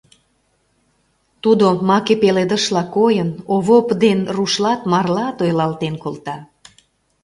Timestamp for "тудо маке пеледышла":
1.43-2.83